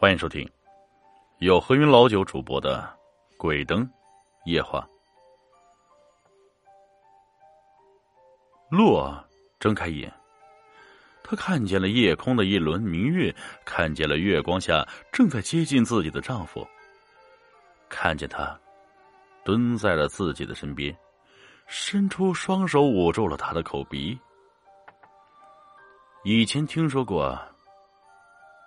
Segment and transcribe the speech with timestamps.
[0.00, 0.50] 欢迎收听
[1.40, 2.90] 由何云老九主播的
[3.36, 3.86] 《鬼灯
[4.46, 4.88] 夜话》。
[8.74, 9.22] 洛
[9.58, 10.10] 睁开眼，
[11.22, 13.30] 他看见了夜空的一轮明月，
[13.66, 16.66] 看见了月光下正在接近自己的丈夫，
[17.90, 18.58] 看见他
[19.44, 20.96] 蹲在了自己的身边，
[21.66, 24.18] 伸出双手捂住了他的口鼻。
[26.24, 27.38] 以前听说过。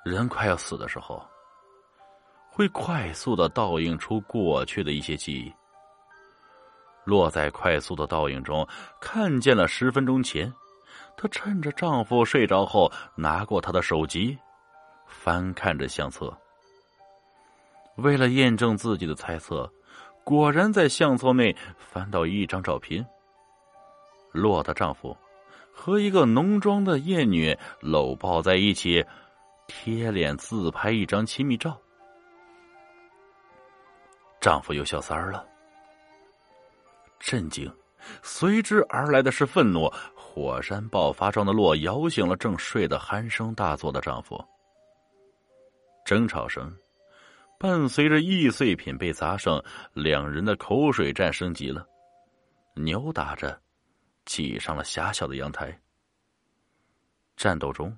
[0.03, 1.23] 人快要死的时候，
[2.49, 5.53] 会快速的倒映出过去的一些记忆。
[7.05, 8.67] 落在快速的倒影中，
[8.99, 10.53] 看见了十分钟前，
[11.15, 14.37] 她趁着丈夫睡着后，拿过他的手机，
[15.07, 16.35] 翻看着相册。
[17.95, 19.71] 为了验证自己的猜测，
[20.25, 23.05] 果然在相册内翻到一张照片。
[24.33, 25.15] 洛的丈夫
[25.71, 29.05] 和一个浓妆的艳女搂抱在一起。
[29.75, 31.77] 贴脸自拍一张亲密照，
[34.39, 35.45] 丈夫有小三儿了。
[37.19, 37.69] 震惊，
[38.21, 39.91] 随之而来的是愤怒。
[40.15, 44.41] 火山爆发状的洛摇醒了正睡得鼾声大作的丈夫。
[46.05, 46.73] 争吵声
[47.59, 49.61] 伴随着易碎品被砸声，
[49.93, 51.85] 两人的口水战升级了，
[52.75, 53.59] 扭打着
[54.23, 55.77] 挤上了狭小的阳台。
[57.35, 57.95] 战斗中。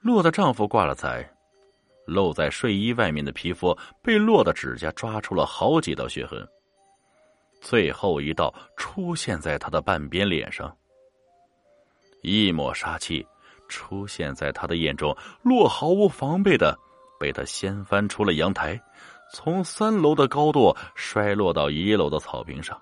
[0.00, 1.28] 洛的丈夫挂了彩，
[2.06, 6.46] 露在睡衣外面的皮肤被洛的指甲抓出了好几道血痕。
[7.60, 10.74] 最后一道出现在他的半边脸上，
[12.22, 13.26] 一抹杀气
[13.68, 15.14] 出现在他的眼中。
[15.42, 16.74] 洛毫无防备的
[17.18, 18.80] 被他掀翻出了阳台，
[19.34, 22.80] 从三楼的高度摔落到一楼的草坪上。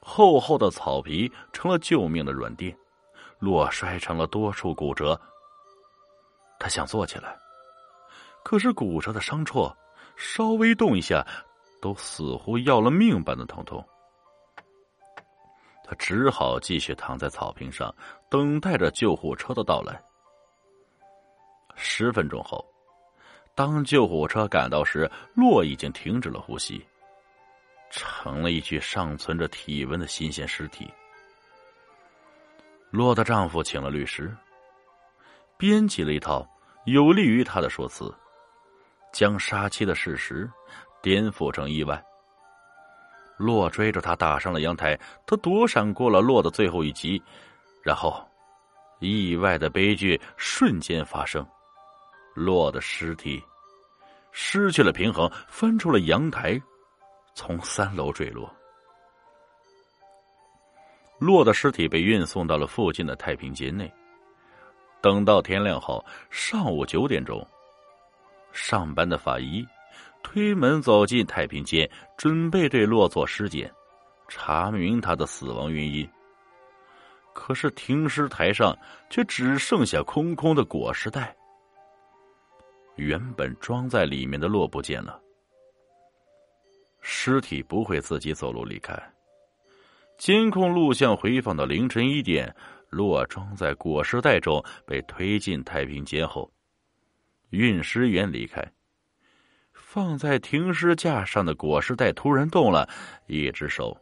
[0.00, 2.76] 厚厚的草皮成了救命的软垫，
[3.38, 5.18] 洛摔成了多处骨折。
[6.62, 7.36] 他想坐起来，
[8.44, 9.68] 可是骨折的伤处，
[10.16, 11.26] 稍微动一下，
[11.80, 13.84] 都似乎要了命般的疼痛。
[15.84, 17.92] 他只好继续躺在草坪上，
[18.30, 20.00] 等待着救护车的到来。
[21.74, 22.64] 十分钟后，
[23.56, 26.86] 当救护车赶到时，洛已经停止了呼吸，
[27.90, 30.88] 成了一具尚存着体温的新鲜尸体。
[32.90, 34.32] 洛的丈夫请了律师，
[35.58, 36.48] 编辑了一套。
[36.84, 38.12] 有利于他的说辞，
[39.12, 40.50] 将杀妻的事实
[41.00, 42.02] 颠覆成意外。
[43.36, 47.22] 洛追着他打上了阳台，他躲闪过了洛的最后一击，
[47.82, 48.24] 然后
[49.00, 51.44] 意外的悲剧瞬间发生：
[52.34, 53.42] 洛的尸体
[54.32, 56.60] 失去了平衡，翻出了阳台，
[57.34, 58.52] 从三楼坠落。
[61.18, 63.92] 洛的尸体被运送到了附近的太平间内。
[65.02, 67.44] 等到天亮后，上午九点钟，
[68.52, 69.66] 上班的法医
[70.22, 73.68] 推门走进太平间，准备对洛做尸检，
[74.28, 76.08] 查明他的死亡原因。
[77.34, 78.78] 可是停尸台上
[79.10, 81.34] 却只剩下空空的裹尸袋，
[82.94, 85.18] 原本装在里面的洛不见了。
[87.00, 88.96] 尸体不会自己走路离开，
[90.16, 92.54] 监控录像回放到凌晨一点。
[92.92, 96.52] 洛装在裹尸袋中，被推进太平间后，
[97.48, 98.62] 运尸员离开。
[99.72, 102.86] 放在停尸架上的裹尸袋突然动了，
[103.26, 103.96] 一只手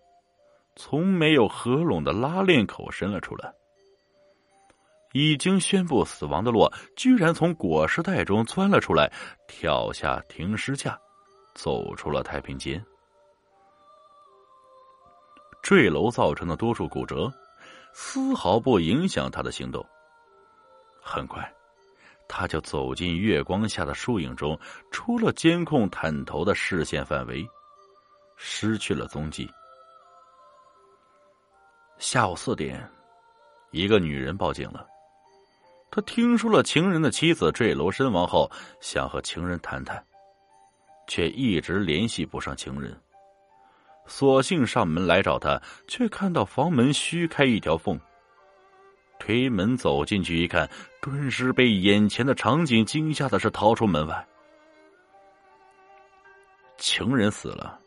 [0.74, 3.54] 从没有合拢的拉链口伸了出来。
[5.12, 9.10] 已经宣布死亡的洛，居然从裹尸袋中钻了出来，
[9.46, 10.98] 跳下停尸架，
[11.54, 12.84] 走出了太平间。
[15.62, 17.32] 坠楼造成的多处骨折。
[17.92, 19.84] 丝毫不影响他的行动。
[21.02, 21.50] 很快，
[22.28, 24.58] 他就走进月光下的树影中，
[24.90, 27.46] 出了监控探头的视线范围，
[28.36, 29.50] 失去了踪迹。
[31.98, 32.88] 下午四点，
[33.72, 34.86] 一个女人报警了。
[35.91, 38.50] 她听说了情人的妻子坠楼身亡后，
[38.80, 40.03] 想和情人谈谈，
[41.06, 42.97] 却一直联系不上情人。
[44.10, 47.98] 索性上门来找他，却看到房门虚开一条缝。
[49.21, 50.68] 推门走进去一看，
[51.01, 54.27] 顿时被眼前的场景惊吓的是逃出门外。
[56.77, 57.78] 情人死了，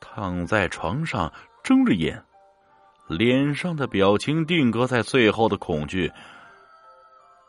[0.00, 2.20] 躺在床上睁着眼，
[3.06, 6.10] 脸上的表情定格在最后的恐惧。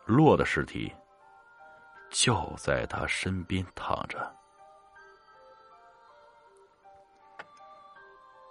[0.05, 0.91] 落的尸体
[2.11, 4.40] 就在他身边躺着。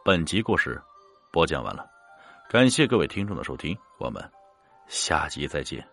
[0.02, 0.80] 本集故事
[1.30, 1.86] 播讲完了，
[2.48, 4.22] 感谢各位听众的收听，我们
[4.86, 5.86] 下集再见。